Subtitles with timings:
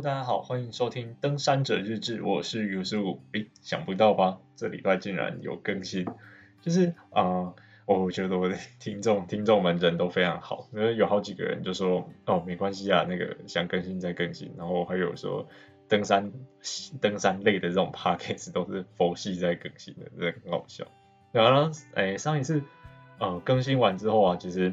[0.00, 3.22] 大家好，欢迎收听《登山者日志》，我是尤素谷。
[3.32, 4.38] 诶，想不到吧？
[4.54, 6.06] 这礼拜竟然有更新，
[6.60, 7.52] 就是啊、
[7.84, 15.48] 我觉得我的听众听众们人都非常好，因为有好几个人就说哦，没关系啊，那个想更新再更新，然后还有说
[15.88, 16.30] 登山
[17.00, 20.86] 登山类的这种 podcast 都是佛系在更新的，这很好笑。
[21.32, 22.62] 然后呢，诶，上一次
[23.18, 24.72] 呃更新完之后啊，其实。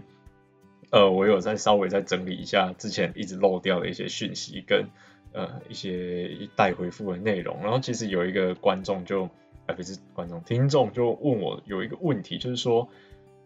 [0.92, 4.88] 呃，我有再稍微再整理一下之前一直漏掉的一些讯息跟
[5.35, 9.30] 呃一些待回复的内容，然后其实有一个观众就，
[9.67, 12.88] 呃不是观众，听众就问我有一个问题，就是说，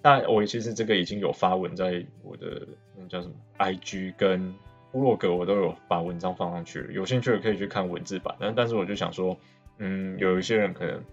[0.02, 4.54] 但我其实这个已经有发文在我的那叫什么 IG 跟
[4.92, 8.36] 部落格，我都有把文章放上去了，有兴趣的可以去看文字版。
[8.40, 9.36] 但但是我就想说，
[9.80, 11.04] 嗯，有一些人可能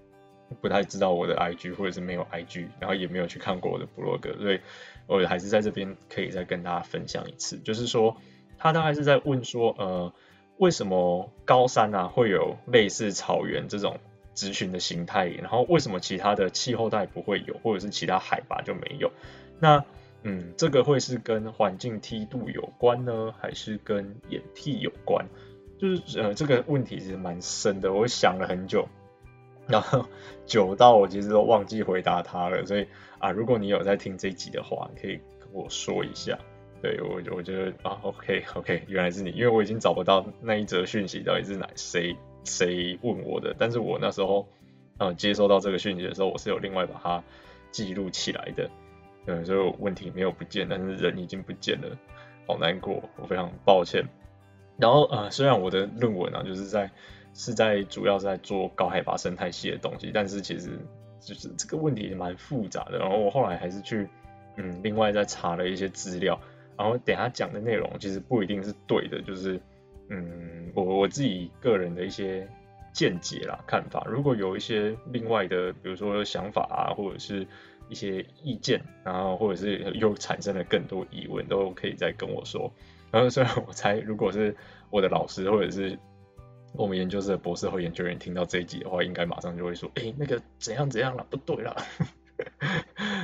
[0.60, 4.60] 不太知道我的 IG，或者是没有 IG，然后也没有去看过我的部落格，所以。
[5.08, 8.16] 我还是在这边可以再跟大家分享一次，就是说
[8.58, 10.12] 他大概是在问说，呃，
[10.58, 13.98] 为什么高山啊会有类似草原这种
[14.34, 19.10] 质询的形态，然后为什么其他的气候带不会有，或者是其他海拔就没有？
[19.58, 19.84] 那
[20.22, 25.27] 嗯，这个会是跟环境梯度有关呢，还是跟演替有关？
[25.78, 28.88] 就是呃，这个问题其实蛮深的，我想了很久。
[29.68, 30.06] 然后
[30.46, 32.86] 久到我其实都忘记回答他了，所以
[33.18, 36.38] 啊，如果你有在听这一集的话，可以跟我说一下。
[36.82, 44.46] 对，我我觉得啊，OK OK，原来是你，因为我已经找不到那一则讯息到底是哪谁谁问我的，但是我那时候
[44.98, 47.24] 呃接收到这个讯息的时候，我是有另外把它
[47.70, 48.70] 记录起来的。
[49.24, 51.96] 对，所以问题没有不见，但是人已经不见了，
[52.46, 54.06] 好难过，我非常抱歉。
[54.78, 56.90] 然后呃，虽然我的论文啊，就是在。
[57.38, 60.70] 是在主要在做高海拔生态系的东西，但是其实
[61.20, 62.98] 就是这个问题也蛮复杂的。
[62.98, 64.08] 然后我后来还是去
[64.56, 66.40] 嗯，另外再查了一些资料，
[66.77, 69.60] 然后等下讲的内容其实不一定是对的，就是
[70.08, 72.48] 嗯，我我自己个人的一些
[72.92, 74.06] 见解啦、看法。
[74.08, 77.46] 如果有一些另外的，比如说想法啊，或者是
[77.89, 82.73] 一些意见，然后或者是又产生了更多疑问，都可以再跟我说。
[83.11, 84.55] 然后虽然我猜，如果是
[84.90, 85.98] 我的老师或者是
[86.74, 91.77] 我们研究室的博士后研究员听到这一集的话，应该马上就会说：“哎、那个怎样怎样了，不对了。”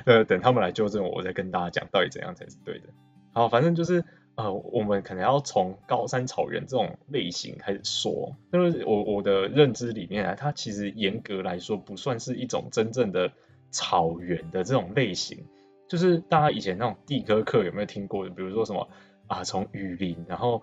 [0.06, 2.88] 呃，等他们来纠正我，我再跟大家讲到底怎样才是对的。
[3.32, 4.04] 好，反正就是
[4.34, 8.36] 呃，我们可能要从高山草原这种类型开始说。
[8.52, 13.32] 就是我我的认知里面啊，它其实严格来说不算是一种真正的
[13.70, 15.46] 草原的这种类型。
[15.88, 18.28] 就是大家以前那种地科课有没有听过？
[18.28, 18.88] 比如说什么
[19.26, 20.62] 啊，从雨林，然后。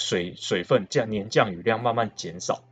[0.00, 2.62] 水水分降，年降雨量慢慢减少，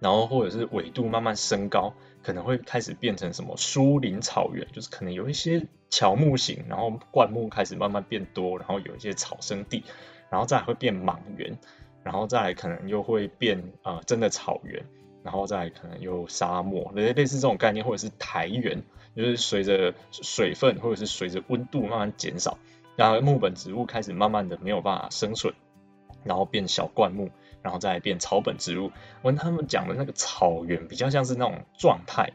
[0.00, 1.92] 然后或者是纬度慢慢升高，
[2.22, 9.84] 可能会开始变成什么疏林草原，就是可能有一些乔木型，然后灌木开始慢慢变多，然后有一些草生地，
[10.30, 11.58] 然后再来会变莽原，
[12.02, 14.84] 然后再来可能又会变啊、真的草原，
[15.22, 18.82] 然后再来可能又沙漠，类类似这种概念，或者是苔原，
[19.14, 22.58] 就是随着水分或者是随着温度慢慢减少，
[22.96, 25.54] 然后木本植物开始慢慢的没有办法生存。
[26.24, 27.30] 然后变小灌木，
[27.62, 28.90] 然后再变草本植物。
[29.22, 32.32] 我跟他们讲的那个草原比较像是那种状态，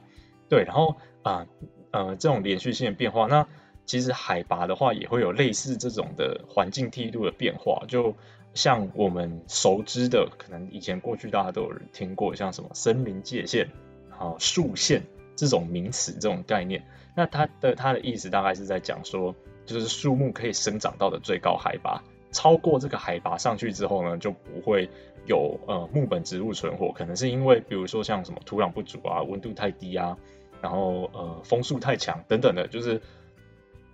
[0.48, 0.64] 对。
[0.64, 1.46] 然后啊，
[1.92, 3.48] 呃这种连续性的变化，那
[3.86, 7.86] 其实海拔的话也会有类似这种的环境梯度的变化。
[7.88, 8.16] 就
[8.54, 13.70] 像我们熟知的，可能以前过去大家都有听过，像什么森林界限、
[14.18, 15.04] 啊树线
[15.36, 16.84] 这种名词、这种概念。
[17.16, 19.36] 那它的它的意思大概是在讲说，
[19.66, 22.04] 就是树木可以生长到的最高海拔。
[22.32, 24.90] 超过这个海拔上去之后呢，就不会
[25.26, 30.18] 有呃木本植物存活，可能是因为比如说像什么土壤不足啊、温度太低啊，
[30.62, 33.02] 然后呃风速太强等等的，就是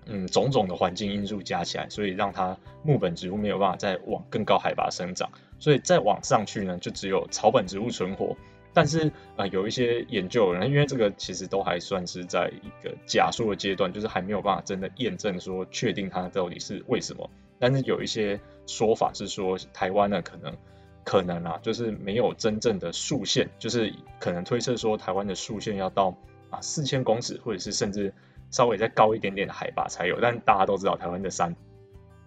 [0.06, 8.36] 嗯种种的环境因素加起来，所以让它木本植物没有办法再往更高海拔生长，所以再往上去呢，就只有草本植物存活。
[8.74, 17.30] 但是呃有一些研究人，因为这个其实都还算是在一个假说的阶段，就是还没有办法真的验证说确定它到底是为什么。
[17.58, 20.56] 但是有一些说法是说，台湾呢可能
[21.04, 26.16] 可能啊，就是没有真正的树线，就是可能推测说台湾的树线要到
[26.50, 28.14] 啊四千公尺，或者是甚至
[28.52, 30.20] 稍微再高一点点的海拔才有。
[30.22, 31.56] 但大家都知道台湾的山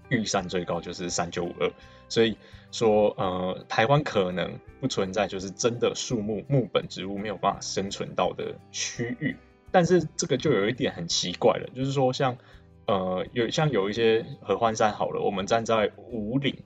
[0.09, 1.71] 玉山最高就是三九五二，
[2.09, 2.37] 所以
[2.73, 9.37] 说呃台湾可能不存在就是真的树木木本植物没有办法生存到的区域。
[9.71, 12.37] 但是这个就有一点很奇怪了，就是说像。
[12.87, 16.57] 呃，有像有一些合欢山好了，我们站在五岭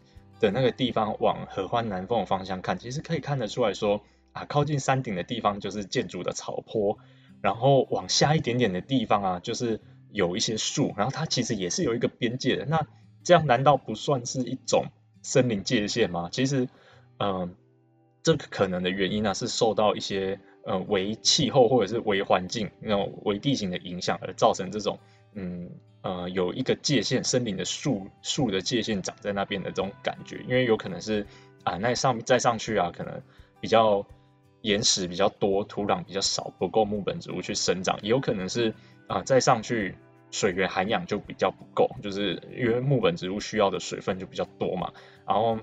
[0.40, 4.00] 的那个地方往合欢南峰的方向看，其实可以看得出来说
[4.32, 6.98] 啊，靠近山顶的地方就是建筑的草坡，
[7.44, 9.78] 然后往下一点点的地方啊，就是
[10.10, 12.64] 有一些树，然后它其实也是有一个边界的。
[12.64, 12.86] 那
[13.22, 14.86] 这样难道不算是一种
[15.22, 16.30] 森林界限吗？
[16.32, 16.66] 其实，
[17.18, 17.50] 嗯、呃，
[18.22, 24.98] 这个可能的原因呢、是受到一些呃微气候或者是微环境那种微地形的影响而造成这种
[25.34, 25.68] 嗯
[26.00, 31.26] 呃有一个界限，森林的树树的界限长在那边的这种感觉，因为有可能是
[31.62, 33.20] 啊那上再上去啊，可能
[33.60, 34.06] 比较
[34.64, 38.74] 岩石比较多，土壤比较少，不够木本植物去生长，也有可能是
[39.06, 39.94] 啊再上去。
[40.30, 44.92] 水源涵养就比较不够，就是因为木本植物需要的水分就比较多嘛，
[45.24, 45.60] 然后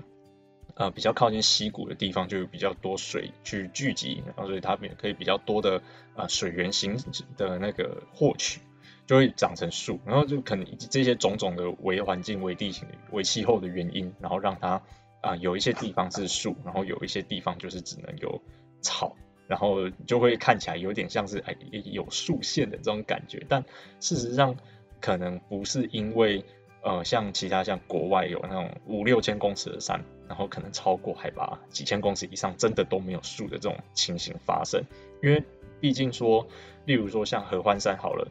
[0.72, 5.82] 呃比较靠近溪谷的地方就有比较多水去聚集，然后所以它可以比较多的
[6.16, 6.96] 呃水源型
[7.36, 8.62] 的那个获取，
[9.06, 14.80] 就会长成树，然后就可能这些种种的微环境、微地形、微气候的原因，然后让它
[15.20, 18.40] 啊、有一些地方是树，然后有一些地方就是只能有
[18.82, 19.16] 草。
[19.48, 23.62] 然后就会看起来有点像是哎有树线的这种感觉，但
[24.00, 24.56] 事实上
[24.98, 26.42] 可能不是因为
[26.80, 34.82] 呃像其他像国外有那种五六千公尺的山，然后可能超过海拔几千公尺以上真的都没有树的这种情形发生，
[35.22, 35.44] 因为
[35.80, 36.46] 毕竟说，
[36.86, 38.28] 例如说像合欢山好了，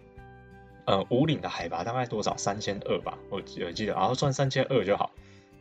[0.87, 2.35] 呃五岭的海拔大概多少？
[2.37, 5.11] 三千二吧，我记得记得，然后算三千二就好，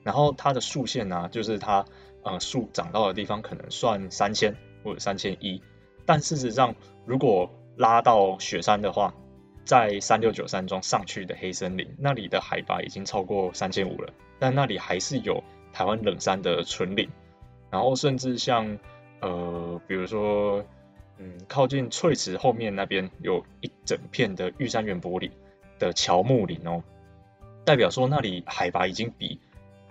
[0.04, 1.84] 然后它的树线呢、就是它
[2.22, 4.56] 呃树长到的地方可能算三千。
[4.84, 5.62] 或者三千一，
[6.06, 6.74] 但事实上，
[7.06, 9.14] 如果拉到雪山的话，
[9.64, 15.42] 在三六九山庄上去的黑森林，那里的海拔已经超过三千五了，但那里还是有
[15.72, 17.08] 台湾冷杉的纯林，
[17.70, 18.78] 然后甚至像
[19.20, 20.64] 呃，比如说，
[21.18, 25.30] 嗯，靠近翠池后面那边有一整片的玉山圆柏林
[25.78, 26.82] 的乔木林哦，
[27.64, 29.38] 代表说那里海拔已经比。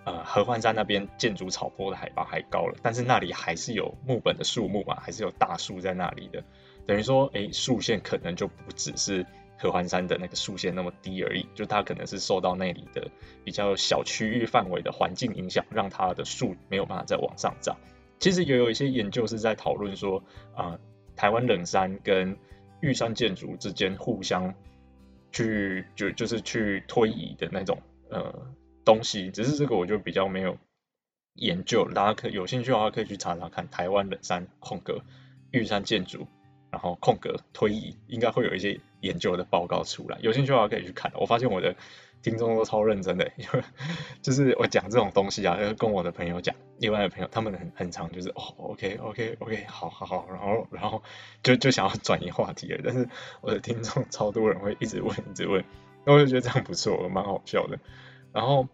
[0.06, 6.44] 呃，合欢山那边建筑草坡的海拔还高了，但是那里还是有木本的树木嘛，还是有大树在那里的，
[6.88, 9.26] 等于说，哎，树线可能就不只是
[9.58, 13.12] 合欢山的那个树线那么低而已，就它可能是受到那里的
[13.44, 17.78] 比较小区域范围的环境影响，让它的树没有办法再往上涨。
[18.20, 20.24] 其实也有一些研究是在讨论说，
[20.56, 20.80] 啊、呃，
[21.16, 22.38] 台湾冷杉跟
[22.82, 24.56] 玉山建筑之间互相
[25.32, 27.78] 去就就是去推移的那种，
[28.10, 28.34] 呃。
[28.86, 30.58] 东西，只是这个我就比较没有
[31.36, 35.02] 研究，大家可有兴趣的话可以去查查看台湾冷山空格
[35.52, 36.28] 玉山建筑，
[36.72, 41.12] 然后空格推移，应该会有一些研究的报告出来，有兴趣的话可以去看。
[41.16, 41.76] 我发现我的
[42.22, 43.64] 听众都超认真的，因为
[44.22, 51.02] 就是我讲这种东西啊，跟我的朋友讲，另外的朋友他们很很常就是哦，OK OK OK，好好好，然后然后
[51.42, 53.08] 就就想要转移话题了，但是
[53.40, 55.64] 我的听众超多人会一直问一直问，
[56.06, 57.80] 那我就觉得这样不错，蛮好笑的，
[58.34, 58.68] 然后。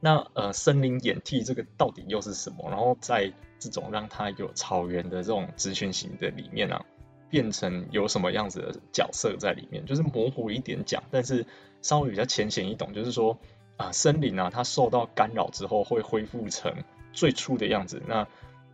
[0.00, 2.68] 那呃，森林演替这个到底又是什么？
[2.68, 6.84] 然后在这种让它有草原的这种直群型的里面啊，
[7.30, 9.86] 变成有什么样子的角色在里面？
[9.86, 11.46] 就是模糊一点讲，但是
[11.80, 13.38] 稍微比较浅显易懂，就是说
[13.78, 16.84] 啊、森林啊，它受到干扰之后会恢复成
[17.14, 18.02] 最初的样子。
[18.06, 18.28] 那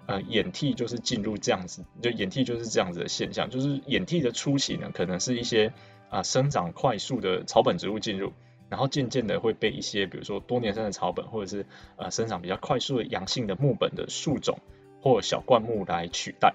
[0.06, 5.72] 呃，演替就是进入这样子，就演替就是这样子的现象，就是演替的初期呢，可能是一些
[6.08, 8.32] 啊、生长快速的草本植物进入。
[8.70, 14.58] 然后渐渐的会被一些，比如说多年生的草本，或者是呃生长比较快速的阳性的木本的树种
[15.02, 16.54] 或小灌木来取代。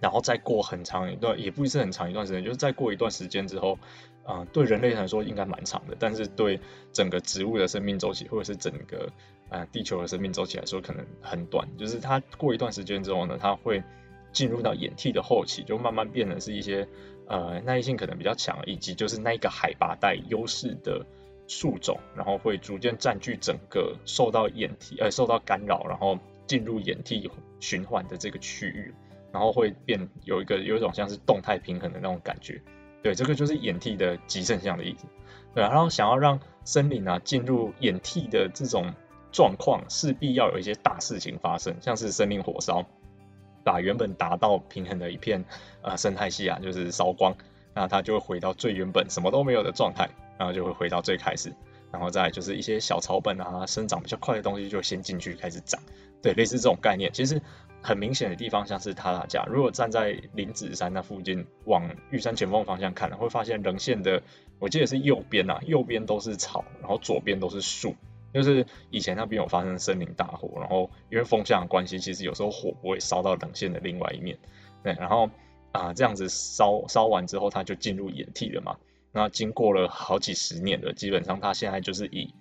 [0.00, 3.78] 然后再过很长一段，也不是很长一段时间，就是再过一段时间之后，
[4.22, 6.60] 啊、对人类来说应该蛮长的，但是对
[6.92, 9.10] 整个植物的生命周期，或者是整个
[9.48, 11.66] 呃地球的生命周期来说，可能很短。
[11.78, 13.82] 就是它过一段时间之后呢，它会
[14.30, 16.86] 进入到演替的后期，就慢慢变成是一些
[17.26, 21.06] 呃耐性可能比较强，以及就是那一个海拔带优势的。
[21.46, 28.94] 树种，然后会逐渐占据整个受到掩替呃受到干扰，然后进入掩替循环的这个区域，
[29.32, 32.62] 然后会变有一个有一种像是动态平衡的那种感觉。
[33.02, 35.06] 对，这个就是掩替的极盛相的意思。
[35.54, 38.94] 对，然后想要让森林啊进入掩替的这种
[39.30, 42.86] 状况，势必要有一些大事情发生，像是森林火烧，
[43.62, 45.44] 把原本达到平衡的一片
[45.82, 47.36] 呃生态系啊，就是烧光，
[47.74, 50.08] 那它就会回到最原本什么都没有的状态。
[50.38, 51.52] 然后就会回到最开始，
[51.92, 55.80] 然后再就是一些小草本啊，生长比较快的东西就先进去开始长，
[56.22, 57.12] 对，类似这种概念。
[57.12, 57.40] 其实
[57.82, 64.22] 很明显的地方像是塔塔加，如果站在林子山那附近往玉山前锋方向看，会发现棱线的，
[64.58, 67.94] 我记得是右边啊，右边都是草，然后左边都是树，
[68.32, 74.38] 就是以前那边有发生森林大火，然后因为风向的关系，其实有时候火不会烧到棱线的另外一面，
[74.82, 75.30] 对，然后
[75.72, 78.76] 啊这样子烧烧完之后，它就进入演替了嘛。
[79.14, 82.34] 那经过了好几十年了，基本上它现在就是以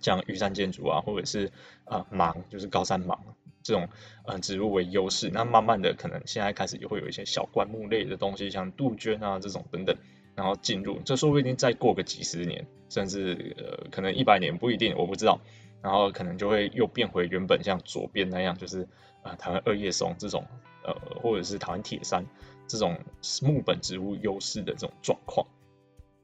[0.00, 1.52] 像玉山建筑啊，或者是
[1.84, 3.22] 呃芒，就是高山芒
[3.62, 3.86] 这种
[4.24, 5.28] 呃植物为优势。
[5.30, 9.94] 那慢慢的，可能现在开始也会有一些小灌木类的东西，像杜鹃啊这种等等，
[10.34, 10.98] 然后进入。
[11.04, 15.38] 这说不定再过个几十年，甚至呃可能一百年不一定，我不知道。
[15.82, 18.84] 然后可能就会又变回原本像左边那样，就是
[19.22, 20.46] 啊、呃、台湾二叶松这种
[20.82, 22.24] 呃或者是台湾铁杉
[22.66, 22.98] 这种
[23.42, 25.46] 木本植物优势的这种状况。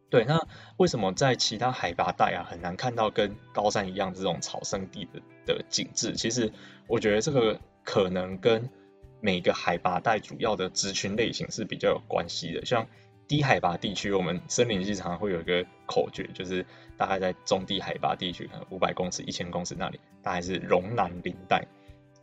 [0.08, 0.46] 对，那
[0.76, 6.12] 为什么在其他海拔带啊很难看到跟高山一样这种草生地的的景致？
[6.12, 6.52] 其实
[6.86, 8.70] 我觉得这个可能跟
[9.20, 12.64] 每个海拔带主要的植群类型是比较有关系的。
[12.64, 12.86] 像
[13.26, 16.64] 低海拔地区，我们森林系常会有一个口诀，就是
[16.96, 21.66] 大概在中低海拔地区，可能五百公尺、一千公尺那里，大概是榕南林带，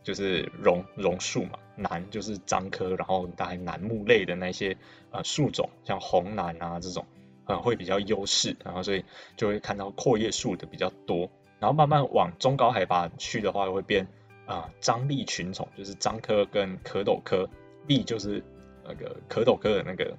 [0.02, 4.78] 就是榕榕树嘛，楠就是樟科，然后大概楠木类的那些
[5.10, 7.04] 呃树种，像红楠啊这种。
[7.46, 9.04] 嗯，会比较优势，然后所以
[9.36, 14.08] 就会看到阔叶树的比较多，然后慢慢往中高海拔去的话，会变
[14.46, 17.48] 啊樟栗群丛，就是樟科跟壳斗科，
[17.86, 18.42] 栗就是
[18.82, 20.16] 那个壳斗科的那个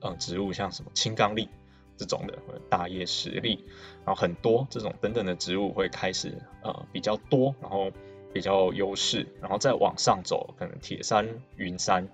[0.00, 1.48] 呃植物，像什么青刚櫟
[1.96, 3.64] 这种的，大叶石栗，
[4.04, 7.90] 然后很多这种等等的植物会开始呃比较多，然后
[8.34, 12.08] 比较优势，然后再往上走，可能铁杉、云杉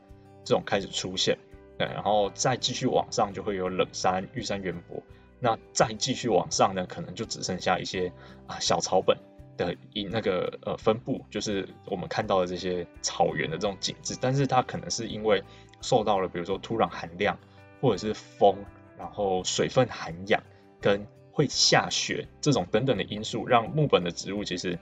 [0.44, 1.38] 这种开始出现。
[1.80, 5.02] 对，然后再继续往上就会有冷杉、玉山圆柏，
[5.38, 8.12] 那再继续往上呢，可能就只剩下一些
[8.46, 9.16] 啊小草本
[9.56, 15.42] 的一那个呃分布，就是我们看到的这些草原的这种景致，但是它可能是因为
[15.80, 17.38] 受到了比如说土壤含量
[17.80, 18.58] 或者是风，
[18.98, 20.42] 然后水分含氧
[20.82, 24.78] 跟会下雪这种等等的因素，让木本的植物其实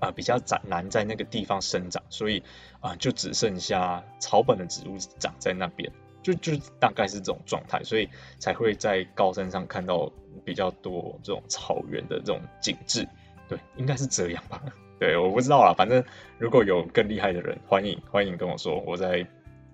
[0.00, 2.42] 啊、比较难在那个地方生长，所以
[2.80, 5.92] 啊、就只剩下草本的植物长在那边。
[6.26, 8.08] 就就大概是这种状态，所以
[8.40, 10.10] 才会在高山上看到
[10.44, 13.06] 比较多这种草原的这种景致，
[13.48, 14.60] 对，应该是这样吧？
[14.98, 16.02] 对，我不知道啦，反正
[16.38, 19.24] 如果有更厉害的人，欢迎欢迎跟我说，我再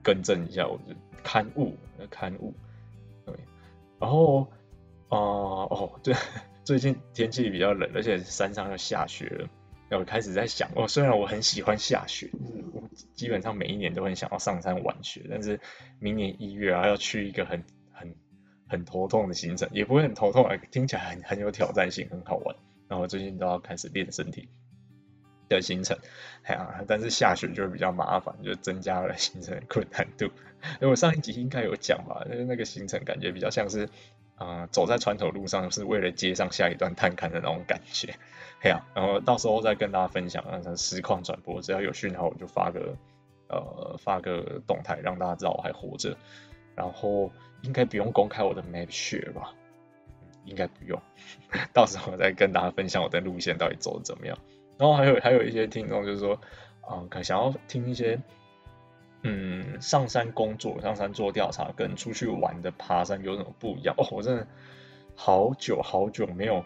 [0.02, 1.74] 更正一下我的刊物
[2.10, 2.52] 刊物。
[3.24, 3.34] 对，
[3.98, 4.42] 然后
[5.08, 6.14] 啊、哦，对，
[6.64, 9.48] 最近天气比较冷，而且山上要下雪了。
[9.98, 12.30] 我开始在想，哦，虽然我很喜欢下雪，
[12.72, 12.82] 我
[13.14, 15.60] 基本上每一年都很想要上山玩雪，但是
[15.98, 18.14] 明年一月啊，要去一个很很
[18.68, 22.56] 很头痛的行程，也不会很头痛啊，听起来很很有挑战性，很好玩。
[22.88, 24.48] 然后最近都要开始练身体
[25.48, 25.98] 的行程，
[26.42, 30.26] 哎呀，但是下雪就会比较麻烦，就增加了 行程的困难度。
[30.26, 33.88] 因为我上一集应该有讲吧，就是那个行程感觉比较像是。
[34.36, 38.14] 啊、走在传统路上是为了接上下一段探勘的那种感觉，
[38.60, 42.96] 嘿呀、然后到时候再跟大家分享啊，实况转播，只要有讯号我就发个
[43.48, 46.16] 呃发个动态，让大家知道我还活着。
[46.74, 49.52] 然后应该不用公开我的 map 血吧？
[50.44, 51.00] 应该不用，
[51.72, 54.36] 到时候再跟大家分享我的路线到底走的怎么样。
[54.76, 56.34] 然后还有还有一些听众就是说，
[56.80, 58.18] 啊、呃，想要听一些。
[59.24, 63.94] 嗯，上山工作、上山做调查，跟出去玩的爬山有什么不一样？
[63.96, 64.46] 哦，我真的
[65.14, 66.64] 好久好久没有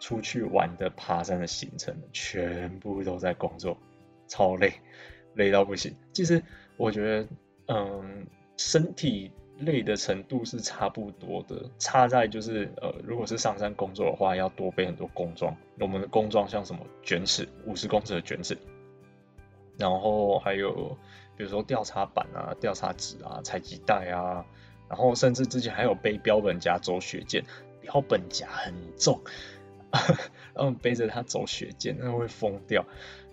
[0.00, 3.76] 出去玩的爬山的行程了，全部都在工作，
[4.26, 4.72] 超累，
[5.34, 5.94] 累到不行。
[6.14, 6.42] 其实
[6.78, 7.28] 我觉得，
[7.66, 15.54] 嗯，身体累的程度是差不多的，差在就是，呃，如果是上山工作的话，要多背很多工装。
[15.78, 18.56] 我们的工装像什么卷尺，五十公尺的卷尺，
[19.76, 20.96] 然后还有。
[21.38, 24.44] 比如说调查板啊、调查纸啊、采集袋啊，
[24.88, 27.44] 然后甚至之前还有背标本夹走雪见，
[27.80, 29.20] 标本夹很重，
[30.52, 32.82] 然后背着它走雪见，那会疯掉。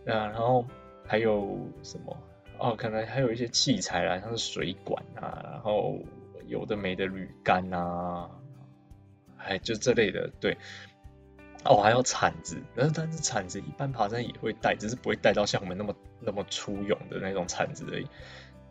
[0.06, 0.64] 啊，然后
[1.08, 2.16] 还有什么？
[2.60, 5.98] 哦，可能还有一些器材啦，像是水管啊，然后
[6.46, 8.30] 有的没的铝杆啊，
[9.38, 10.56] 哎，就这类的，对。
[11.65, 18.07] 哦，还有铲子，但是但是铲子一般爬山也会带，只是不会带到像我们那么那么粗勇的那种铲子而已。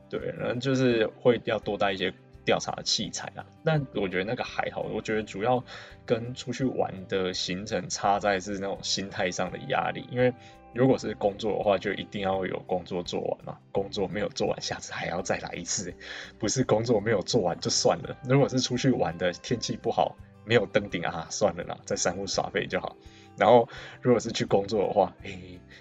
[0.08, 3.44] 对，然后就是会要多带一些调查器材啊。
[3.64, 5.64] 但我觉得那个还好，我觉得主要
[6.06, 10.06] 跟出去玩的行程差在是那种心态上的压力。
[10.12, 10.32] 因为
[10.72, 13.58] 如果是工作的话，就一定要有工作做完嘛。
[13.72, 15.92] 工作没有做完，下次还要再来一次。
[16.38, 20.14] 不是工作没有做完就算了，如果是出去玩的天气不好。
[20.44, 22.96] 没有登顶啊，算了啦，在山屋耍废就好。
[23.36, 23.68] 然后
[24.00, 25.30] 如果是去工作的话，哎，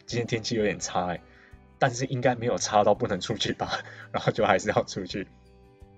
[0.07, 1.21] 今天天气有点差哎，
[1.77, 3.79] 但是应该没有差到不能出去吧？
[4.11, 5.27] 然后就还是要出去。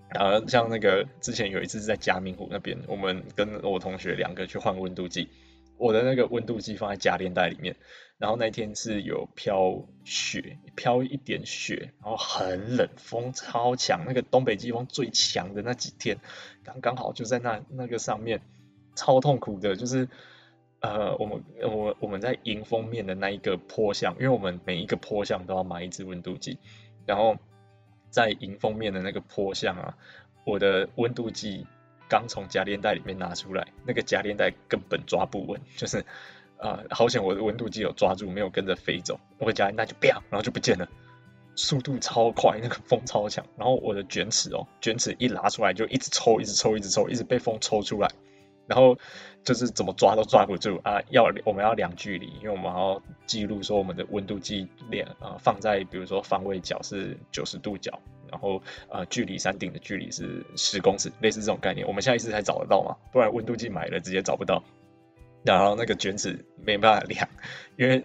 [0.10, 5.30] 然后像那个之前有一次是在嘉明湖那边，我们跟我同学两个去换温度计，
[5.78, 7.78] 我的那个温度计放在夹链袋里面，
[8.18, 16.18] 然后那天是有飘雪，飘一点雪，然后很冷，风超强，那个东北季风最强的那几天，
[16.66, 18.42] 刚刚好就在那那个上面。
[18.96, 20.08] 超痛苦的，就是
[20.80, 26.60] 呃，我们我我们在迎风面的那一个坡向，因为我们每一个坡向都要买一支温度计，
[27.06, 27.38] 然后
[28.10, 29.98] 在迎风面的那个坡向啊，
[30.46, 31.66] 我的温度计
[32.08, 36.00] 刚从夹链袋里面拿出来，那个夹链袋根本抓不稳，就是
[36.58, 39.20] 啊、呃，好险我的温度计有抓住，没有跟着飞走。
[39.40, 40.88] 我夹那就啪，然后就不见了，
[41.56, 43.46] 速度超快，那个风超强。
[43.58, 48.12] 然后我的卷尺哦，卷尺一拉出来就一直抽，一直抽，一直抽，一直被风抽出来。
[48.68, 48.98] 然后
[49.44, 51.02] 就是怎么抓都抓不住啊！
[51.10, 58.00] 要我们要量距离，因为我们要记录说我们的温度计量啊放在比如说方位角是九十度角，
[58.32, 61.88] 然后呃距离山顶的距离是十公尺，类似这种概念。
[61.88, 64.64] 我们下一次才找得到嘛，不然温度计买了直接找不到。
[65.44, 67.30] 然后那个卷尺没办法量，
[67.76, 68.04] 因为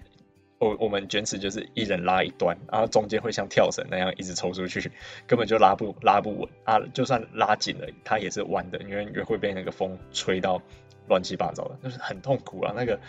[0.61, 4.93] 我我们卷尺就是一人拉一端，然后中间会像跳绳那样一直抽出去，
[5.27, 6.79] 根本就拉不拉不稳啊！
[6.93, 10.61] 就算拉紧了，它也是弯的，因为也会被那个风吹到
[11.09, 12.75] 乱七八糟的，就是很痛苦啊！
[12.77, 13.01] 那个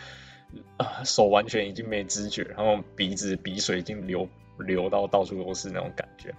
[0.77, 6.33] 啊手完全已经没知觉，然后鼻子鼻水已经流流到到处都是那种感觉，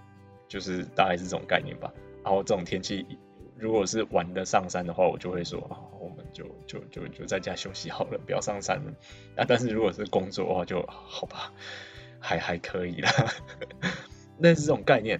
[0.47, 1.93] 就是大概是这种概念吧。
[2.23, 3.05] 然后这种天气。
[3.63, 8.91] 如果是玩的上山的话，我就会说啊，我们就就就就在家休息好了，不要上山了。
[9.37, 11.53] 啊，但是如果是工作的话就，好吧，
[12.19, 13.09] 还还可以啦。
[14.37, 15.17] 那是这种概念，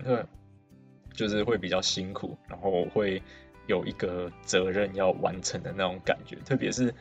[1.14, 3.24] 就是会比较辛苦，然后会
[3.66, 6.36] 有一个责任要完成的那种感觉。
[6.44, 6.94] 特别是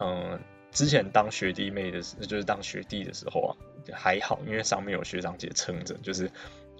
[0.00, 0.40] 嗯，
[0.72, 3.50] 之前当学弟妹的时，就是当学弟的时候啊，
[3.92, 6.28] 还好，因为上面有学长姐撑着，就是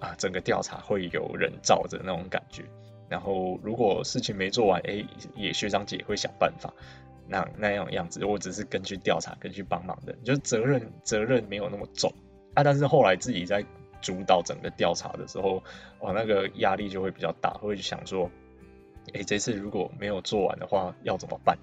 [0.01, 2.65] 啊，整个调查会有人罩着那种感觉。
[3.09, 5.03] 然后，如果事情没做完，哎，
[5.35, 6.73] 也学长姐会想办法，
[7.27, 12.13] 那那样样子，我只是根据调查、跟去帮忙的，就责任责任没有那么重
[12.53, 12.63] 啊。
[12.63, 13.65] 但是后来自己在
[14.01, 15.63] 主导整个调查的时候，
[15.99, 18.29] 哦，那个压力就会比较大，会想说，
[19.13, 21.57] 哎，这次如果没有做完的话，要怎么办？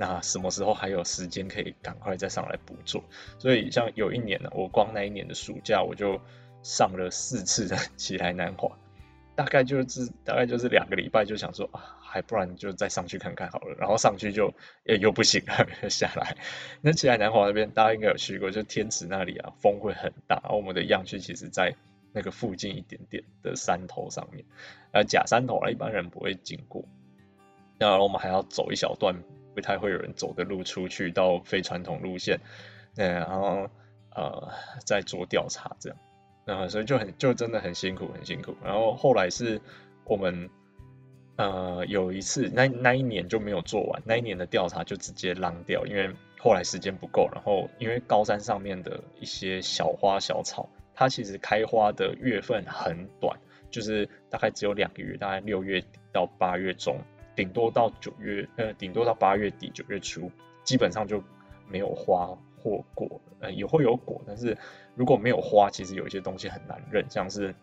[0.00, 3.02] 那什么时候还有时间可以赶快再上来补做？
[3.38, 6.20] 所以像有一年呢，我光那一年的暑假，我就
[6.62, 8.78] 上了四次的 奇莱南华。
[9.38, 13.76] 大概就是大概就是两个礼拜，就想说啊，还不然就再上去看看好了。
[13.78, 14.52] 然后上去就
[14.86, 16.36] 诶又不行了， 下来。
[16.80, 20.40] 那奇莱南华那边大家应该有去过，就天池那里啊，风会很大。
[20.42, 21.72] 然后我们的样区其实在
[22.12, 24.44] 那个附近一点点的山头上面，
[24.92, 26.84] 呃假山头啊，一般人不会经过。
[27.78, 29.22] 然后我们还要走一小段
[29.54, 32.40] 不太会有人走的路出去到非传统路线，
[32.96, 33.70] 嗯，然后
[34.16, 34.50] 呃
[34.84, 35.98] 再做调查这样。
[36.48, 38.56] 啊、嗯，所以就很就真的很辛苦，很辛苦。
[38.64, 39.60] 然后后来是
[40.04, 40.48] 我们
[41.36, 47.28] 呃有一次，那那一年就没有做完，那一年的调查就直接浪掉，因为后来时间不够。
[47.34, 53.38] 然后因为高山上面的一些小花小草，它其实开花的月份很短，
[53.70, 56.96] 就是大概只有两个月，大概六月底到八月中，
[57.36, 60.32] 顶多到九月，呃，顶多到八月底九月初，
[60.64, 61.22] 基本上就
[61.68, 64.56] 没有花或果，呃，也会有果，但是。
[64.96, 67.54] 如果没有花，其实有一些东西很难认，像是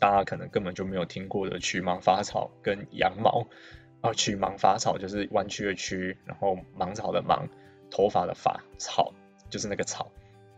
[0.00, 3.46] 大家可能根本就没有听过的曲芒发草跟羊毛
[4.00, 4.12] 啊。
[4.12, 7.48] 曲芒发草就是弯曲的曲，然后芒草的芒，
[7.88, 9.14] 头发的发，草
[9.48, 10.10] 就是那个草。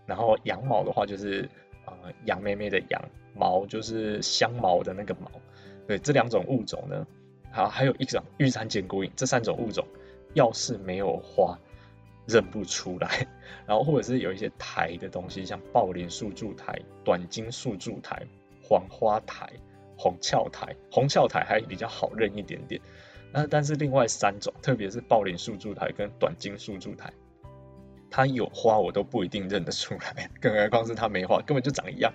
[0.06, 1.46] 然后羊毛的话就是
[1.84, 1.92] 呃
[2.24, 5.30] 羊妹妹的羊，毛就是香茅的那个茅。
[5.86, 7.06] 对，这两种物种呢，
[7.50, 9.86] 好，还有一种玉山剪骨影，这三种物种
[10.32, 11.58] 要是没有花。
[12.32, 13.26] 认不出来，
[13.66, 18.26] 然后或者是有一些苔的东西，像抱林树柱苔、短经树柱苔、
[18.62, 19.52] 黄花苔、
[19.98, 22.80] 红鞘苔，红鞘苔还比较好认一点点。
[23.32, 27.12] 那但是另外三种，特别是抱林树柱苔跟短经树柱苔，
[28.10, 32.12] 它有花我都不一定认得出来，更何况是它没花，根本就长一样，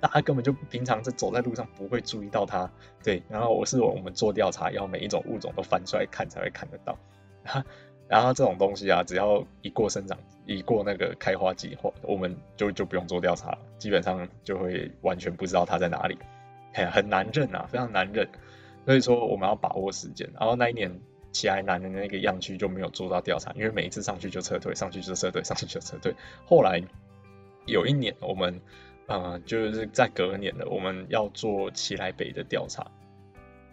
[0.00, 2.70] 那它根本就平常在走在路上不会注意到它。
[3.02, 6.98] 对，然后我是我们做调查，要每一种物种都翻出来看才会看得到。
[8.08, 16.16] 然后这种东西啊，只要一过生长，一过那个开花季，我们就就不用做调查了，基本上就会完全不知道它在哪里，
[16.72, 18.26] 很很难认啊，非常难认。
[18.86, 20.26] 所以说我们要把握时间。
[20.32, 21.00] 然后那一年
[21.32, 26.14] 奇莱南的那个样区就没有做到调查，因为每一次上去就撤退，上去就撤退，上去就撤退。
[26.46, 26.82] 后来
[27.66, 28.58] 有一年我们
[29.06, 32.90] 呃就是在隔年了，我们要做奇莱北的调查。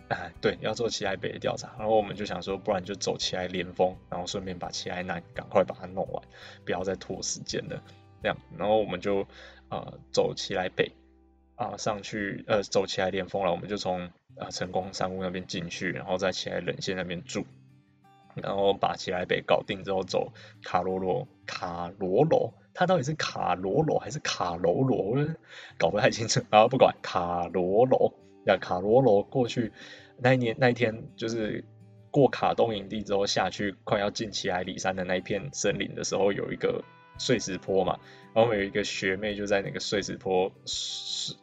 [0.07, 6.23] 哎，对，要做奇莱北的调查，然后我们就想说，不然就走奇莱连峰，然后顺便把奇莱南赶快把它弄完，
[6.63, 7.81] 不要再拖时间了。
[8.21, 9.25] 这样，然后我们就
[9.69, 10.91] 呃走奇莱北
[11.55, 17.43] 啊、上去，呃走奇莱连峰了，我们就从呃成功山屋那边进去，然后在奇莱冷线那边住，
[18.35, 24.97] 然后把奇莱北搞定之后走卡罗罗卡罗罗，它到底是卡罗罗还是卡罗罗？
[24.97, 25.27] 我
[25.79, 28.13] 搞不太清楚，然后不管卡罗罗。
[28.45, 29.71] 要卡罗罗过去
[30.17, 31.65] 那一年那一天，就是
[32.11, 36.83] 过卡东营地之后下去，快要进奇莱里山的那一片森林的时候，有一个
[37.17, 37.99] 碎石坡嘛。
[38.33, 40.51] 然后有一个学妹就在那个碎石坡，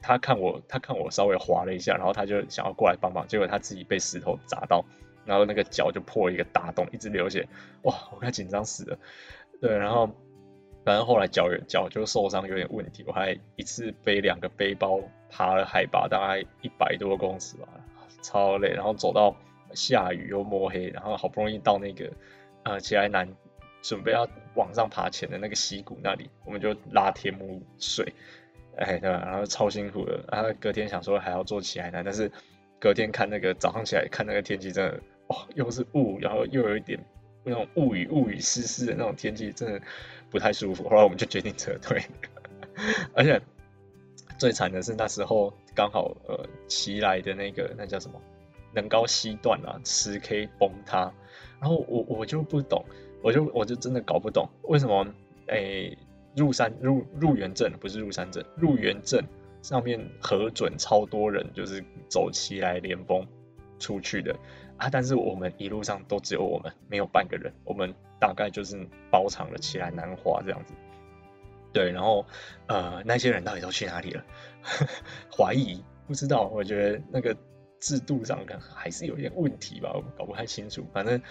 [0.03, 4.85] 她看我，她看我稍微滑了一下，然后她就想要过来帮忙，结果她自己被石头砸到，
[5.25, 7.49] 然后那个脚就破了一个大洞，一直流血，
[7.81, 8.99] 哇，我快紧张死了。
[9.59, 10.11] 对，然后
[10.85, 17.69] 反正后来脚脚就受伤有点问题，我还一次背两个背包爬了海拔大概一百多公尺吧，
[18.23, 18.71] 超累。
[18.71, 19.37] 然后走到
[19.75, 22.11] 下雨又摸黑，然后好不容易到那个
[22.65, 23.29] 呃奇莱南
[23.81, 28.13] 准备要往上爬前的那个溪谷那里，我们就拉天幕睡，
[28.77, 29.23] 哎对吧？
[29.25, 30.25] 然后超辛苦的。
[30.33, 32.31] 然后隔天想说还要做奇莱南，但是
[32.81, 36.99] 隔天看那个早上起来看那个天气真的哇，又是雾，然后又有一点。
[37.45, 39.83] 那种雾雨雾雨湿湿的那种天气，真的
[40.33, 40.83] 不太舒服。
[40.91, 42.03] 后来我们就决定撤退，
[43.15, 43.41] 而且
[44.39, 48.21] 最惨的是那时候刚好呃骑来的那个那叫什么
[48.75, 51.13] 能高西段啊，十 K 崩塌。
[51.61, 52.85] 然后我我就不懂，
[53.23, 55.07] 我就我就真的搞不懂为什么
[55.47, 55.97] 诶
[56.35, 59.25] 入山入入园镇不是入山镇入园镇
[59.63, 63.25] 上面核准超多人就是走奇来连崩
[63.79, 64.35] 出去的。
[64.83, 64.89] 啊！
[64.91, 67.53] 但是我们一路上都只有我们，没有半个人。
[67.65, 70.75] 我们大概就是包场了奇来南华这样子。
[71.73, 72.27] 对，然后
[72.67, 74.25] 呃，那些人到底都去哪里了？
[75.31, 76.49] 怀疑，不知道。
[76.53, 77.37] 我觉得那个
[77.79, 80.85] 制度上可能还是有一点问题吧，我搞不太清楚。
[80.93, 81.23] 反正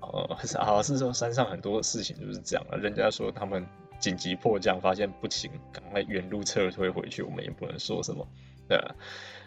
[0.00, 2.78] 呃，好像是说山上很多事情就是这样了。
[2.78, 3.66] 人家说他们
[4.00, 8.26] 紧急迫降，发现不行，赶快原路撤退回去，我们也不能说什么。
[8.66, 8.94] 对啊。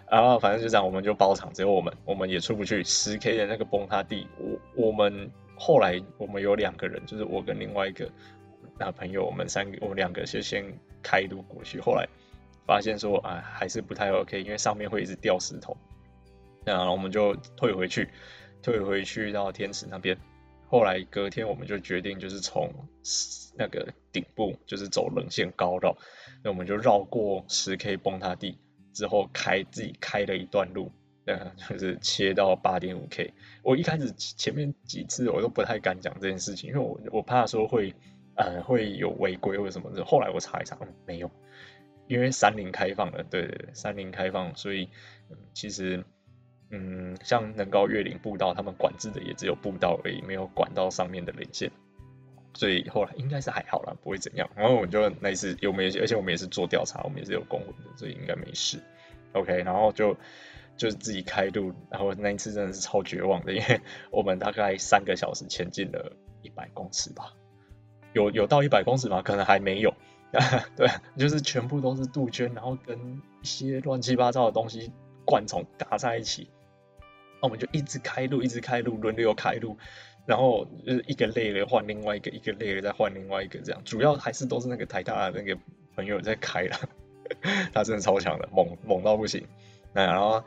[0.10, 2.84] 然后反正就这样，我们就包场，只有我们，我们也出不去。
[2.84, 8.10] 十 K 的那个崩塌地，我我们后来我们有两个人，就是我跟另外一个
[8.80, 10.64] 那朋友，我们三个，我们两个就先
[11.04, 11.82] 开路过去。
[11.82, 12.08] 后来
[12.66, 15.76] 发现说啊，还是不太 OK，因为上面会一直掉石头。
[16.64, 18.10] 然后我们就退回去，
[18.62, 20.18] 退回去到天池那边。
[20.70, 22.70] 后来隔天我们就决定，就是从
[23.58, 25.98] 那个顶部，就是走棱线高绕，
[26.44, 28.58] 那我们就绕过十 K 崩塌地。
[28.98, 30.92] 之后开自己开了一段路，
[31.26, 33.32] 呃，就是切到八点五 K。
[33.62, 37.94] 我一开始前面几次我都不太敢讲这件事情，因为我我怕说会
[38.34, 40.04] 呃会有违规或者什么的。
[40.04, 41.30] 后来我查一查，嗯，没有，
[42.08, 44.90] 因为山林开放了，对对对，山林开放，所以
[45.30, 46.04] 嗯其实
[46.72, 51.72] 嗯像能高越岭步道，他们管制的也只有步道而已，没有管到上面的连线。
[52.54, 54.50] 所以后来应该是还好啦，不会怎样。
[54.56, 58.80] 然后我们就那一次有没，而且我们也是做调查，我们也是有公文的，所以应该没事。
[59.34, 60.16] OK，然后就
[60.76, 63.82] 就是自己开路，然后那一次真的是超绝望的，因为
[64.12, 67.34] 我们大概三个小时前进了一百公尺吧，
[68.14, 69.22] 有有到一百公尺吗？
[69.22, 69.94] 可能还没有。
[70.76, 74.92] 对，就是全部都是杜鹃，然后跟一些乱七八糟的东西
[75.24, 76.50] 灌丛搭在一起。
[77.42, 79.78] 那我们就一直开路，一直开路，轮流开路。
[80.28, 85.58] 然后就是一个累了换另外一个，一个累了再换另外一个，这样主要还是都是那个台大的那个
[85.96, 86.78] 朋友在开了，
[87.74, 89.48] 他真的超强的，猛猛到不行。
[89.94, 90.44] 那然后啊、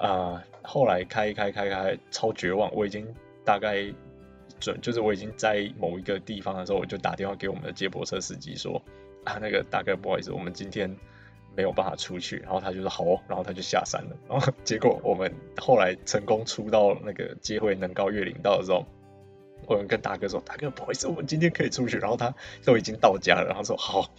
[0.00, 3.06] 呃，后来开开开开超绝望，我已经
[3.44, 3.86] 大概
[4.58, 8.82] 准就是我已经在某一个地方的时候，我就打电话给我们的接驳车司机说
[9.22, 10.92] 啊，那个大哥不好意思，我们今天
[11.54, 12.38] 没有办法出去。
[12.38, 14.16] 然后他就说好哦，然后他就下山了。
[14.28, 18.84] 然后结果我们后来成功出到那个接回能高越岭道的时候。
[19.76, 24.12] 我们跟大哥说：“大哥，不好意思，我们今天可以出去。”然后他都已经到家了，然后说：“好。”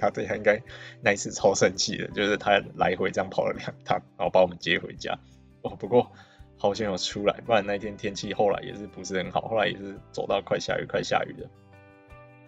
[0.00, 0.62] 他对他应该
[1.00, 5.18] 那一次超生气的，就是他来回这样跑了两趟，然后把我们接回家。
[5.62, 6.12] 哦，不过
[6.56, 11.48] 好险有出来，不然那天天气后来也是不是很好，后来也是走到快下雨、快下雨的。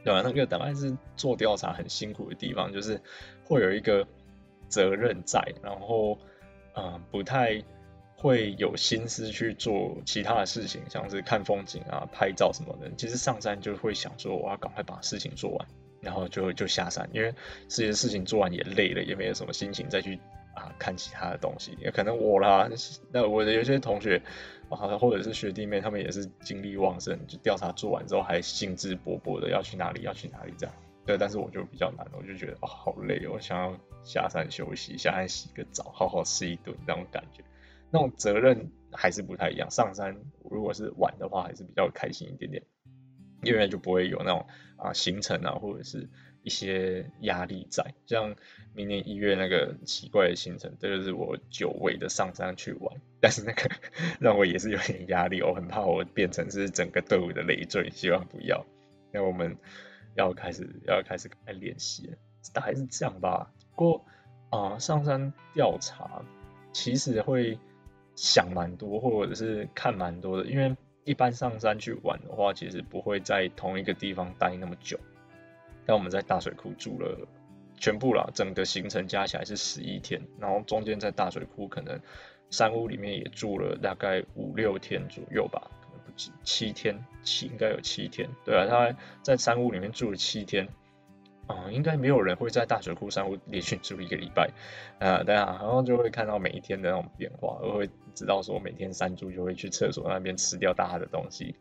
[0.05, 0.23] 对吧？
[0.25, 3.01] 那个大概是做调查很辛苦的地方，就是
[3.45, 4.07] 会有一个
[4.69, 6.19] 责任在，然后
[6.75, 7.65] 嗯、不太。
[8.21, 12.91] 会有心思去做其他的事情，像是看风景啊、拍照什么的。
[12.99, 15.67] 其实上山就会想说，我要赶快把事情做完，
[16.03, 17.35] 然后就就下山，因为
[17.67, 20.21] 这些事情做完也累了，也没有什么心情再去
[20.55, 21.75] 啊看其他的东西。
[21.81, 22.69] 也可能我啦，
[23.11, 24.21] 那我的有些同学
[24.69, 30.75] 啊，或者是学弟妹，他们也是精力旺盛，就调查做完之后还兴致勃勃的要去哪里，要去哪里这样。
[31.07, 37.43] 对，但是我就比较难，我就觉得哦好累，我想要下山休息，下山洗个澡，好好吃一顿那种感觉。
[37.91, 39.71] 那种责任还是不太一样。
[39.71, 40.17] 上山
[40.51, 42.63] 如果是玩的话，还是比较开心一点点，
[43.43, 46.09] 因为就不会有那种啊行程啊或者是
[46.43, 47.95] 一些压力在。
[48.07, 48.37] 像
[48.75, 53.71] 明年一月那个奇怪的行程，这就是我久违的上山去玩，但是那个
[54.21, 58.65] 让我也是有点压力，我很怕我变成是整个队伍的累赘，希望不要。
[59.13, 59.57] 那我们
[60.15, 62.17] 要开始要开始来练习了，
[62.53, 63.53] 大概是这样吧。
[63.75, 64.05] 不过
[64.51, 66.23] 啊，上山调查
[66.73, 67.59] 其实会。
[68.21, 75.01] 想蛮多，或者是看蛮多的，因为一般上山去玩的话，其实不会在同一个地方待那么久。
[75.87, 77.27] 但我们在大水库住了
[77.79, 81.99] 全部啦，整个行程加起来是十一天，然后中间在大水库可能
[82.51, 88.29] 山屋里面也住了大概五六天左右吧，可能不止七天，七应该有七天。
[88.45, 90.69] 对啊，他在山屋里面住了七天，
[91.47, 94.51] 啊、应该没有人会在大水库山屋连续住一个礼拜
[95.01, 101.55] 啊，对啊，然后就会看到每一天的那种变化，而会知道说每天山猪就会去厕所那边吃掉大家的东西，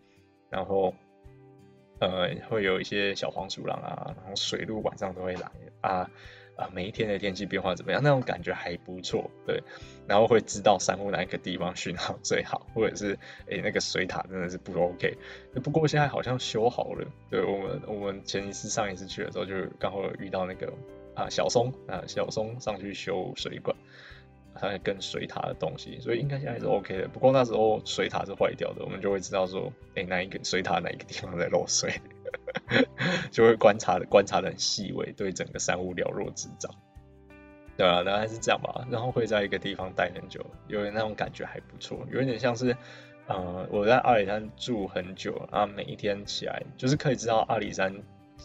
[0.49, 0.93] 然后
[1.99, 6.09] 呃会有一些小黄鼠狼啊，然后水鹿晚上都会来啊。
[6.59, 8.01] 啊，每一天的天气变化怎么样？
[8.03, 9.63] 那种感觉还不错，对。
[10.09, 15.17] 然后会知道山屋哪一个地方讯号最好，或者是诶那个水塔真的是不 OK。
[15.63, 20.73] 不过现在好像修好了，对我们我们前一次上一次去的时候，就刚好遇到那个
[21.15, 23.73] 啊小松啊小松上去修水管，
[24.53, 27.07] 还跟水塔的东西，所以应该现在是 OK 的。
[27.07, 31.93] 不过那时候水塔是坏掉的，我们就会知道说，诶哪一个水塔哪一个地方在漏水。
[33.31, 36.71] 就会观察的观察的很细微，对整个山屋了若指掌。
[37.75, 38.85] 对啊，大概是这样吧。
[38.91, 42.75] 然后会在一个地方待很久，有点那种感觉还不错，有点像是，
[43.27, 47.95] 呃，我在阿里山住很久啊，每一天起来就是可以知道阿里山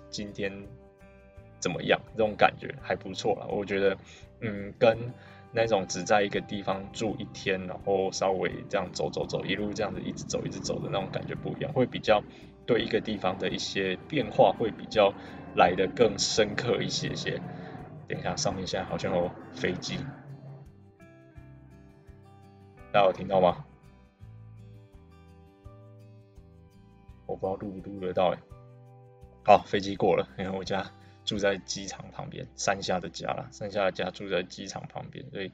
[0.09, 0.51] 今天
[1.59, 3.47] 怎么样，这种感觉还不错啦。
[3.51, 3.99] 我觉得，
[4.41, 4.97] 嗯，跟
[5.55, 12.23] 那种只在一个地方住一天，然后稍微这样走走走，一路这样子一直走一直走的那种感觉不一样，会比较。
[12.67, 15.13] 对一个地方的一些变化会比较
[15.55, 17.39] 来得更深刻一些些。
[18.09, 19.99] 等一下，上面现在好像有飞机，
[22.91, 23.67] 大家有听到吗？
[27.27, 28.39] 我不知道录不录得到哎。
[29.45, 30.91] 好，飞机过了，因为我家
[31.25, 35.53] 住在机场旁边，山下的家啦，山下的家住在机场旁边，所以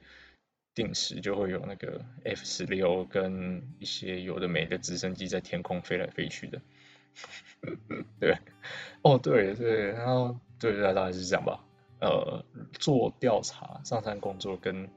[0.73, 6.61] 定时就会有那个 F 十六跟一些有的没的直升机在天空飞来飞去的。
[8.19, 8.37] 对，
[9.01, 11.63] 哦对对，然后对对，大概是这样吧。
[11.99, 14.89] 呃，做调查、上山工作跟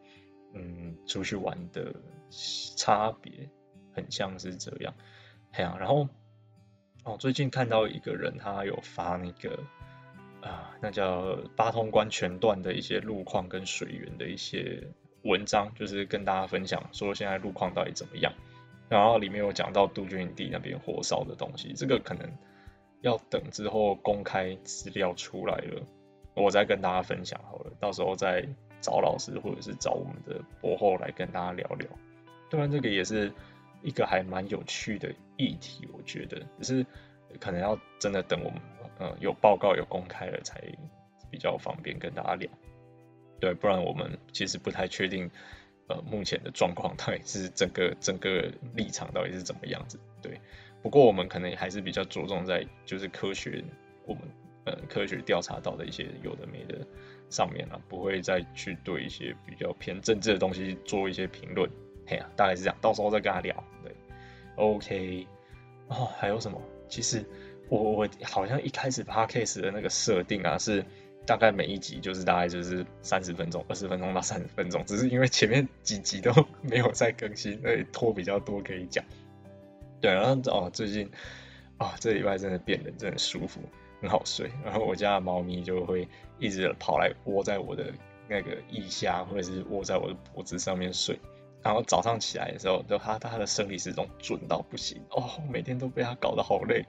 [0.54, 1.94] 嗯出去玩的
[2.76, 3.50] 差别，
[3.92, 4.94] 很像是这样。
[5.52, 6.08] 嘿啊，然后
[7.04, 9.58] 哦，最近看到一个人，他有发那个
[10.44, 14.82] 啊、那叫八通关全段的一些路况跟水源的一些
[15.22, 18.32] 文章，就是跟大家分享说现在路况到底怎么样。
[18.88, 22.30] 然后里面有讲到杜鹃地那边火烧的东西，这个可能
[23.00, 25.82] 要等之后公开资料出来了，
[26.34, 27.72] 我再跟大家分享好了。
[27.80, 28.46] 到时候再
[28.82, 31.88] 找老师或者是找我们的博后来跟大家聊聊。
[32.50, 33.32] 当然，这个也是
[33.82, 36.86] 一个还蛮有趣的议题，我觉得，只是
[37.40, 38.60] 可能要真的等我们
[39.04, 40.60] 呃有报告有公开了才
[41.30, 42.50] 比较方便跟大家聊。
[43.40, 45.30] 对，不然我们其实不太确定。
[45.86, 50.00] 呃，目前的状况到底是整个整个立场到底是怎么样子？
[50.22, 50.40] 对，
[50.82, 53.62] 不过我们可能还是比较着重在就是科学，
[54.06, 54.22] 我们
[54.64, 56.86] 呃科学调查到的一些有的没的
[57.28, 61.70] 上面啊，不会再去对一些比较偏政治的东西做一些评论。
[62.06, 63.54] 嘿啊，大概是这样，到时候再跟他聊。
[63.82, 63.94] 对
[64.56, 65.26] ，OK。
[65.88, 66.58] 哦，还有什么？
[66.88, 67.22] 其实
[67.68, 70.84] 我我好像一开始 Podcast 的那个设定啊是。
[71.26, 79.02] 大概每一集就是大概就是三十分钟，二十分钟到三十分钟，只是因为前面几集都没有再更新，所以拖比较多可以讲。
[80.02, 81.10] 对，然后哦，最近
[81.78, 83.62] 啊、哦，这礼拜真的变得真的舒服，
[84.02, 84.50] 很好睡。
[84.62, 86.06] 然后我家的猫咪就会
[86.38, 87.90] 一直跑来窝在我的
[88.28, 91.18] 那个腋下，或者是窝在我的脖子上面睡。
[91.62, 96.84] 然后早上起来的时候，就它它的生理时钟准到不行哦，每天都被它搞得好累。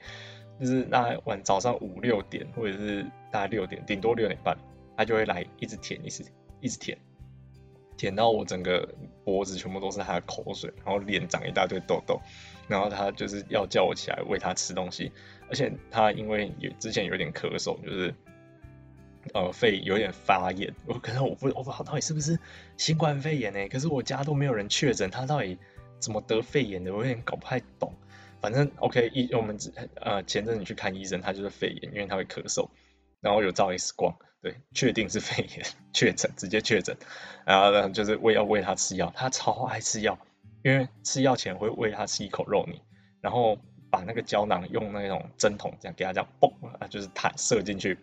[0.60, 4.58] 就是那晚早上五六点，或者是大概六点，顶多六点半，
[4.96, 6.24] 他就会来一直舔，一直
[6.62, 6.98] 一直舔，
[7.98, 8.88] 舔到我整个
[9.24, 12.22] 脖子全部都是他的口水，然后脸长一大堆痘痘，
[12.68, 15.12] 然后他就是要叫我起来喂他吃东西，
[15.50, 18.16] 而且他因为有之前有点咳嗽，就是
[19.34, 22.40] 呃肺有点发炎，我可能我不我不知道到底是不是
[22.78, 23.68] 新冠肺炎呢？
[23.68, 25.58] 可是我家都没有人确诊，他到底
[26.00, 26.94] 怎么得肺炎的？
[26.94, 27.94] 我有点搞不太懂。
[28.46, 29.58] 反正 OK，医我们
[29.96, 32.70] 呃前阵子去看医生，他就是肺炎，因为他会咳嗽，
[33.20, 36.96] 然后有照 X 光，对，确定是肺炎，确诊直接确诊，
[37.44, 40.20] 然后呢就是喂要喂他吃药，他超爱吃药，
[40.64, 42.84] 因为吃药前会喂他吃一口肉泥，
[43.20, 43.58] 然后
[43.90, 47.98] 把那个胶囊用那种针筒这样给他这样嘣啊，就是弹射进去，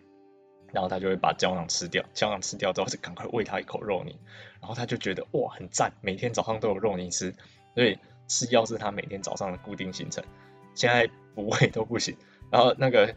[0.73, 4.19] 然后他就会把胶囊吃掉，胶囊吃掉之后就赶快喂他一口肉泥，
[4.59, 7.33] 然后他就觉得哇很赞，每天早上都有肉泥吃，
[7.75, 7.97] 所以。
[8.27, 10.23] 吃药是他每天早上的固定行程，
[10.75, 12.17] 现在不喂都不行。
[12.49, 13.15] 然后那个，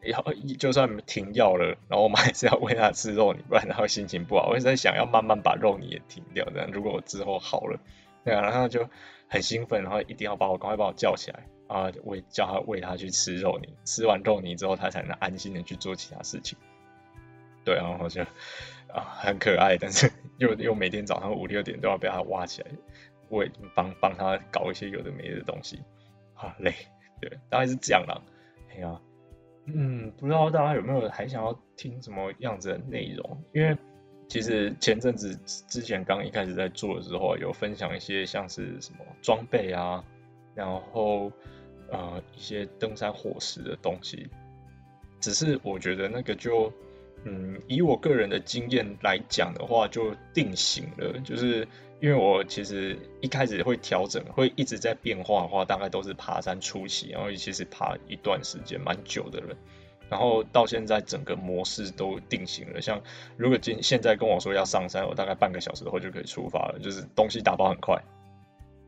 [0.00, 4.48] 然后就算停药了，然后我们还是要喂他吃肉泥，不然他会心情不好。
[4.48, 7.78] 我一直在想要慢慢把肉泥也停掉，这样如果我之后好了，
[8.24, 8.88] 对啊，然后就
[9.28, 16.58] 很兴奋，然后一定要把我赶快把我叫起来啊，喂叫他喂他去吃肉泥，吃完肉泥之后他才能安心的去做其他事情。
[17.64, 18.22] 对，然后就
[18.92, 22.68] 啊很可爱，但是又又每天早上五六点都要被他挖起来。
[23.36, 25.78] 会帮帮他搞一些有的没的东西，
[26.34, 26.74] 好累，
[27.20, 28.20] 对，大概是这样啦。
[28.70, 29.00] 哎呀，
[29.66, 33.42] 嗯，不知道大家有没有还想要听什么样子的内容？
[33.52, 33.76] 因为
[34.28, 35.34] 其实前阵子
[35.68, 40.04] 之前刚一开始在做的时候，有分享一些像是什么装备啊，
[40.54, 41.30] 然后
[41.90, 44.28] 呃一些登山伙食的东西。
[45.20, 46.72] 只是我觉得那个就
[47.24, 51.66] 嗯，以我个人的经验来讲的话，就定型了，就是。
[52.02, 59.56] 因为我其实一开始会调整，会一直在变化的话，大概都是爬山初期，然后其实爬一段时间蛮久的人，
[60.10, 62.82] 然后到现在整个模式都定型了。
[62.82, 63.00] 像
[63.36, 68.02] 如果今现在跟我说要上山，我大概半个小时后就可以出发了，就是东西打包很快，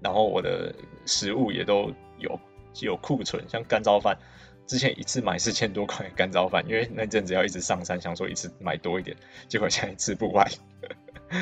[0.02, 0.74] 然后我的
[1.06, 2.40] 食物也都有
[2.80, 4.18] 有库存，像干燥饭，
[4.66, 10.50] 之前一次买四千多块干燥饭，因为那阵子要一直上山，想说一次买多一点，结果现在吃不完。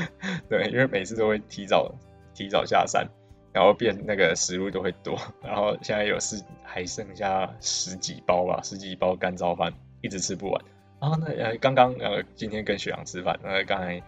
[0.48, 1.94] 对，因为每次都会提早
[2.34, 3.06] 提早下山，
[3.52, 10.64] 然后变那个食物都会多，然后现在有是还剩下十几包吧，十几包干燥饭，一直吃不完。
[11.00, 14.02] 然后那呃刚刚呃今天跟学长吃饭，那刚才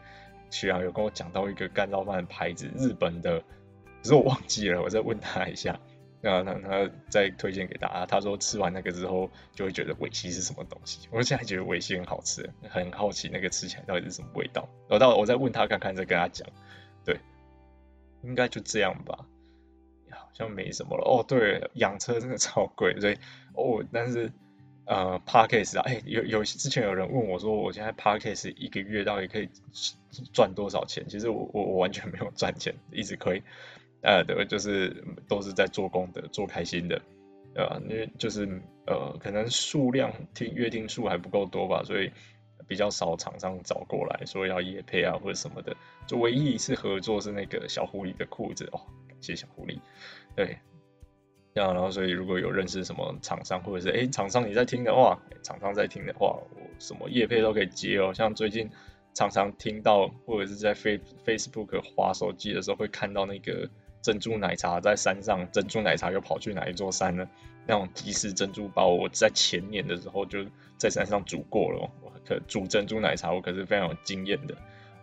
[0.50, 3.44] 学长有跟我讲到一个干燥饭的牌子，日本的，可
[4.04, 5.78] 是我忘记了，我再问他一下。
[6.24, 11.06] 那那他再推荐给大家，他说吃完那个之后就会觉得尾希是什么东西。
[11.10, 14.66] 我现在觉得尾希很好吃，很好奇那个吃起来到底是什么味道。
[14.88, 16.48] 我到我再问他看看，再跟他讲。
[17.04, 17.20] 对，
[18.22, 19.26] 应该就这样吧，
[20.10, 21.04] 好像没什么了。
[21.04, 23.18] 哦，对，养车真的超贵，所以
[23.52, 24.32] 哦，但是
[24.86, 29.50] 呃，parkas 啊，哎，有有之前有人问我说，我现在 parkas 一个月到底可以
[30.32, 31.06] 赚多少钱？
[31.06, 33.42] 其实我我我完全没有赚钱，一直亏。
[34.04, 37.00] 呃，对，就是都是在做功德、做开心的，
[37.54, 38.46] 呃，因为就是
[38.86, 42.12] 呃，可能数量听约定数还不够多吧，所以
[42.68, 45.74] 比较少厂商找过来说要业配啊或者什么的。
[46.06, 49.78] 就唯一一次合作是那个小狐狸的裤子哦，感谢小狐狸。
[50.36, 50.58] 对，
[51.54, 58.12] 这样然后所以如果有认识什么厂商或者是哎厂商你在听的话，厂商在听的话，我什么业配都可以接哦。
[58.12, 58.68] 像最近
[59.14, 63.66] 常常听到或者是在 Face Facebook 滑手机的时候会看到那个。
[64.04, 67.26] 珍珠奶茶在山上，珍珠奶茶又跑去哪一座山呢？
[67.66, 70.44] 那种即食珍珠包，我在前年的时候就
[70.76, 71.90] 在山上煮过了。
[72.02, 74.54] 我可煮珍珠奶茶，我可是非常有经验的。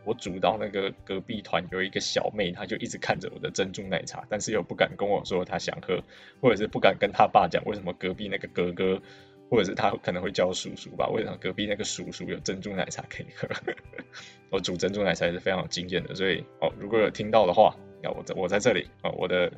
[0.05, 6.03] 我煮到那个隔壁团有一个小妹，她就一直看着我的珍珠奶茶，但是又不敢跟我说她想喝，
[6.39, 9.01] 或者是不敢跟她爸讲为什么隔壁那个哥哥，
[9.49, 13.49] 或者是他可能会叫叔叔吧，为什么隔壁那个叔叔有珍珠奶茶可以喝？
[14.51, 17.75] 我煮珍珠奶茶是非常有经验的，所以哦，如果有听到的话。
[18.01, 19.51] 要我在我在这里啊，我的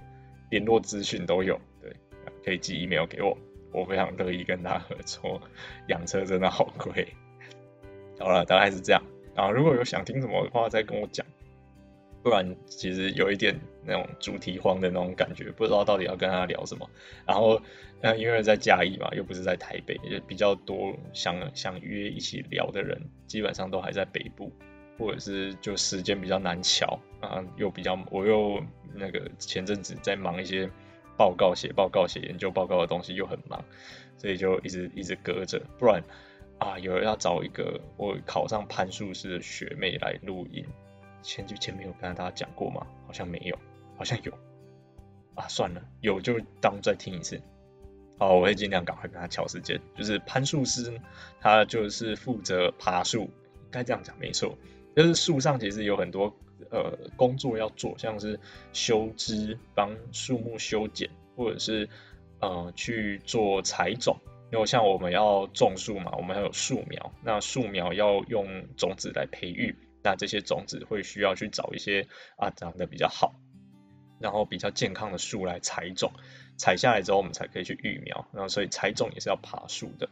[0.50, 1.96] 联络资讯都有，对，
[2.44, 3.38] 可以寄 email 给我，
[3.72, 5.42] 我非常乐意跟他合作。
[5.88, 7.08] 养车真的好贵，
[8.20, 9.02] 好了，大概是这样
[9.36, 9.50] 啊。
[9.50, 11.26] 如果有想听什么的话，再跟我讲，
[12.22, 16.90] 不然其实有一点那种主题荒的那种感觉，不知道到底要跟他聊什么。
[17.26, 17.62] 然后，
[18.02, 24.52] 呃，因为在嘉义嘛，又不是在台北，也比较多想想约一起聊的人，基本上都还在北部。
[25.04, 28.64] 或者是就时间比较难巧啊，又比较我又
[28.94, 30.70] 那个前阵子在忙一些
[31.18, 33.64] 报告写报告写研究报告的东西又很忙，
[34.18, 35.62] 所以就一直一直搁着。
[35.78, 36.02] 不然
[36.58, 40.66] 啊，有人要找一个我考上攀树师的学妹来录音，
[41.22, 42.88] 前就前面有跟大家讲过吗？
[43.06, 43.60] 好像没有，
[43.98, 44.32] 好像有
[45.36, 47.42] 啊，算了，有就当再听一次。
[48.20, 49.82] 好，我会尽量赶快跟他乔时间。
[49.98, 51.02] 就是攀树师，
[51.42, 53.30] 他就是负责爬树，
[53.70, 54.56] 该这样讲没错。
[54.96, 56.36] 就是树上其实有很多
[56.70, 58.40] 呃工作要做，像是
[58.74, 61.90] 修枝、帮树木修剪，或者是
[62.40, 64.18] 呃去做采种。
[64.52, 73.34] 因为像我们要种树嘛，我们还有树苗，那树苗要用种子来培育，那这些种子会需要去找一些啊长得比较好，
[74.20, 76.12] 然后比较健康的树来采种，
[76.56, 80.10] 采下来之后我们才可以去育苗，然后所以采种也是要爬树的，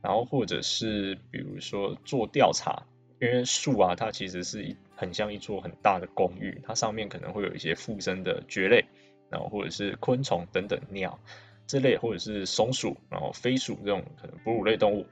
[0.00, 2.84] 然后或者是比如说做调查。
[3.22, 8.84] 因为树啊，它其实是一很像一座很大的公寓，它上面可能会有一些附生的蕨类，
[9.30, 11.20] 然后或者是昆虫等等鸟
[11.68, 15.06] 这类，或者是松鼠，然后飞鼠这种可能哺乳类动物，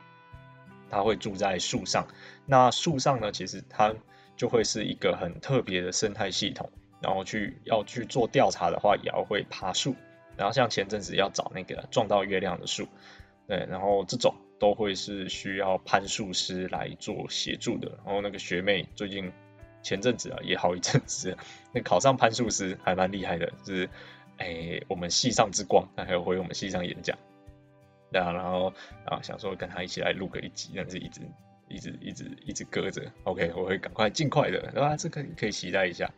[0.91, 2.09] 它会住在树上。
[2.47, 3.95] 那树上呢，其实它
[4.37, 6.69] 就会是一个很特别的生态系统。
[7.01, 9.95] 然后去要去做调查的话，也要会爬树。
[10.37, 12.89] 然后像前阵子要找那个撞到月亮的树，
[13.47, 14.35] 对，然后这种。
[14.61, 19.33] 都会是需要攀树师来做协助的，然后那个学妹最近
[19.83, 21.37] 前阵子啊也好一阵子，
[21.73, 23.89] 那 考上攀树师还蛮厉害的，就是
[24.37, 27.19] 哎我们系上之光，那还有回我们系上演讲，
[28.13, 28.75] 那，然后
[29.07, 31.23] 啊想说跟他一起来录个一集，但是一直
[31.69, 34.95] 一直一直一直搁着，OK 我会赶快尽快的，对吧？
[34.95, 36.13] 这个可以期待一下。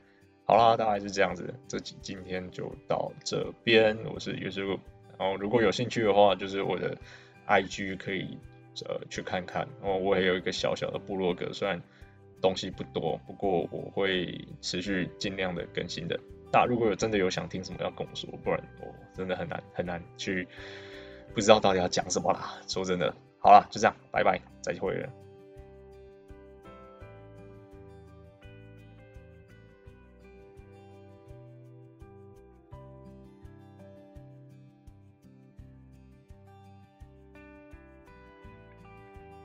[0.45, 4.81] 好啦，大概是这样子，这集今天就到这边，我是尤师傅，
[5.17, 6.99] 然后如果有兴趣的话，就是我的。
[7.61, 8.39] IG 可以
[8.87, 9.69] 呃去看看。
[9.83, 11.81] 哦，我也有一个小小的部落格，虽然
[12.41, 16.19] 东西不多，不过我会持续尽量的更新的。
[16.51, 20.47] 大家如果有真的有想听什么，要跟我说，不然我真的很难很难去
[21.35, 22.61] 不知道到底要讲什么啦。
[22.67, 25.09] 说真的，好了，就这样，拜拜，再会了。